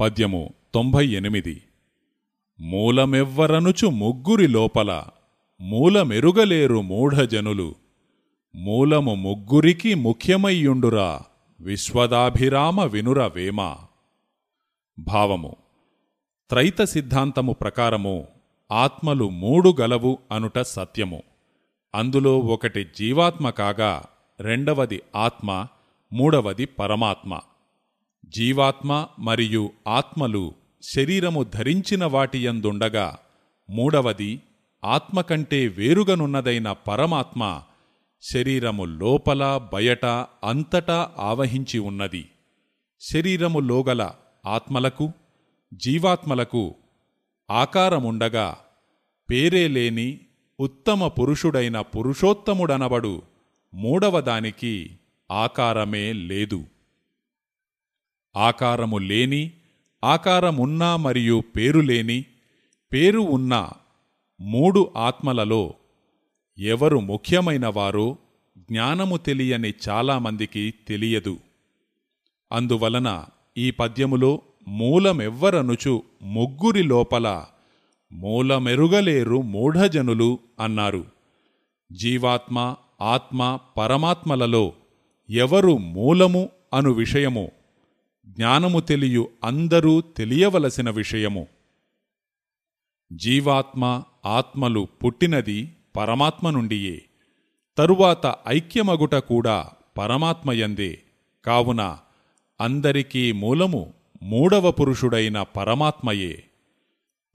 పద్యము 0.00 0.54
తొంభై 0.74 1.06
ఎనిమిది 1.06 1.62
మూలమెవ్వరనుచు 2.60 3.86
ముగ్గురి 3.86 4.48
లోపల 4.48 5.04
మూలమెరుగలేరు 5.60 6.82
మూఢజనులు. 6.82 7.74
మూలము 8.54 9.14
ముగ్గురికి 9.14 9.94
ముఖ్యమయ్యుండురా 9.94 11.20
విశ్వదాభిరామ 11.60 12.84
వినుర 12.84 13.26
వేమ. 13.26 13.76
భావము 14.98 15.56
త్రైత 16.50 16.82
సిద్ధాంతము 16.82 17.52
ప్రకారము 17.52 18.28
ఆత్మలు 18.72 19.28
మూడు 19.28 19.74
గలవు 19.80 20.18
అనుట 20.32 20.58
సత్యము. 20.58 21.22
అందులో 21.94 22.38
ఒకటి 22.38 22.86
జీవాత్మ 22.96 23.50
కాగా 23.50 24.02
రెండవది 24.40 25.02
ఆత్మ 25.16 25.66
మూడవది 26.12 26.66
పరమాత్మ. 26.66 27.40
జీవాత్మ 28.28 29.06
మరియు 29.18 29.72
ఆత్మలు 29.88 30.54
శరీరము 30.82 31.42
ధరించిన 31.42 32.04
వాటియందుండగా 32.04 33.18
మూడవది 33.70 34.40
ఆత్మ 34.84 35.20
కంటే 35.20 35.68
వేరుగనున్నదైన 35.68 36.72
పరమాత్మ 36.72 37.62
శరీరము 38.22 38.84
లోపల 38.84 39.68
బయట 39.72 40.06
అంతటా 40.44 41.10
ఆవహించి 41.18 41.78
ఉన్నది. 41.78 42.26
శరీరము 43.00 43.60
లోగల 43.60 44.10
ఆత్మలకు 44.46 45.12
జీవాత్మలకు 45.74 46.74
ఆకారముండగా 47.50 48.56
పేరే 49.30 49.68
లేని 49.68 50.20
ఉత్తమ 50.60 51.06
పురుషుడైన 51.06 51.80
పురుషోత్తముడనబడు 51.80 53.22
మూడవదానికి 53.74 54.90
ఆకారమే 55.30 56.12
లేదు. 56.12 56.64
ఆకారము 58.36 58.98
లేని 58.98 59.50
ఆకారమున్నా 60.04 60.96
మరియు 60.96 61.42
పేరు 61.56 61.80
లేని 61.80 62.24
పేరు 62.92 63.18
ఉన్న 63.18 63.70
మూడు 64.40 64.90
ఆత్మలలో 64.96 65.74
ఎవరు 66.58 67.00
ముఖ్యమైనవారో 67.00 68.16
జ్ఞానము 68.58 69.16
తెలియని 69.16 69.74
చాలామందికి 69.88 70.74
తెలియదు. 70.88 71.36
అందువలన 72.52 73.24
ఈ 73.58 73.70
పద్యములో 73.70 74.42
మూలమెవ్వరనుచు 74.68 76.02
ముగ్గురి 76.22 76.82
లోపల 76.82 77.44
మూలమెరుగలేరు 78.12 79.42
మూఢజనులు 79.42 80.38
అన్నారు. 80.60 81.04
జీవాత్మ 81.92 82.76
ఆత్మ 83.00 83.58
పరమాత్మలలో 83.78 84.72
ఎవరు 85.30 85.78
మూలము 85.78 86.48
అను 86.74 86.90
విషయము 86.90 87.50
జ్ఞానము 88.26 88.80
తెలియు 88.80 89.28
అందరూ 89.44 90.00
తెలియవలసిన 90.00 90.90
విషయము. 90.90 91.46
జీవాత్మ 93.12 94.02
ఆత్మలు 94.26 94.88
పుట్టినది 95.04 95.76
పరమాత్మ 95.96 96.50
నుండియే. 96.50 97.02
తరువాత 97.78 98.34
ఐక్యమగుట 98.48 99.14
కూడా 99.14 99.70
పరమాత్మయందే 99.98 100.98
కావున 101.44 101.98
అందరికీ 102.60 103.32
మూలము 103.32 103.94
మూడవ 104.22 104.70
పురుషుడైన 104.70 105.42
పరమాత్మయే. 105.42 106.44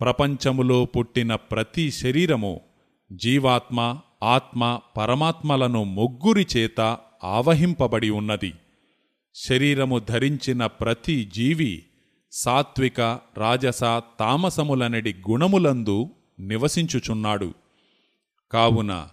ప్రపంచములో 0.00 0.84
పుట్టిన 0.84 1.34
ప్రతి 1.34 1.90
శరీరము 1.90 2.60
జీవాత్మ 3.12 4.00
ఆత్మ 4.22 4.80
పరమాత్మలను 4.96 5.84
ముగ్గురి 5.84 6.46
చేత 6.56 6.98
ఆవహింపబడి 7.24 8.10
ఉన్నది. 8.10 8.54
శరీరము 9.46 9.98
ధరించిన 9.98 10.66
ప్రతి 10.66 11.24
జీవి 11.24 11.84
సాత్విక 12.32 13.00
రాజస 13.36 13.80
తామసములనడి 14.20 15.14
గుణములందు 15.30 16.08
నివసించుచున్నాడు. 16.40 17.54
కావున 18.52 19.08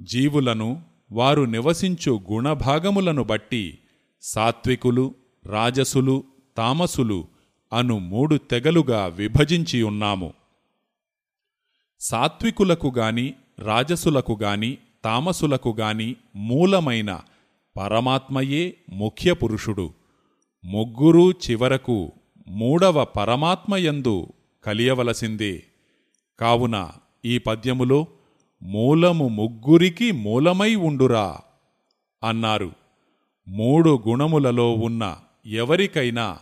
జీవులను 0.00 0.82
వారు 1.12 1.42
నివసించు 1.42 2.22
గుణభాగములను 2.32 3.24
బట్టి 3.24 3.78
సాత్వికులు 4.22 5.14
రాజసులు 5.46 6.24
తామసులు 6.56 7.26
అను 7.72 7.98
మూడు 7.98 8.36
తెగలుగా 8.36 9.06
విభజించి 9.06 9.82
ఉన్నాము. 9.82 10.32
సాత్వికులకు 12.00 12.92
గాని 12.96 13.34
రాజసులకు 13.58 14.38
గాని 14.42 14.78
తామసులకు 15.04 15.76
గాని 15.80 16.16
మూలమైన 16.36 17.20
పరమాత్మయే 17.76 18.74
ముఖ్య 18.92 19.32
పురుషుడు 19.32 19.90
ముగ్గురూ 20.64 21.30
చివరకు 21.30 22.12
మూడవ 22.48 23.04
పరమాత్మయందు 23.04 24.28
కలియవలసిందే. 24.64 25.62
కావున 26.40 26.90
ఈ 27.24 27.38
పద్యములో 27.38 28.06
మూలము 28.62 29.28
ముగ్గురికి 29.28 30.12
మూలమై 30.12 30.74
ఉండురా 30.74 31.38
అన్నారు. 32.24 32.72
మూడు 33.48 34.02
గుణములలో 34.08 34.72
ఉన్న 34.72 35.16
ఎవరికైనా 35.46 36.38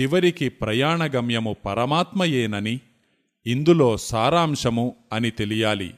చివరికి 0.00 0.48
ప్రయాణగమ్యము 0.48 1.56
పరమాత్మయేనని 1.66 2.80
ఇందులో 3.46 3.96
సారాంశము 3.96 4.94
అని 5.12 5.30
తెలియాలి. 5.30 5.94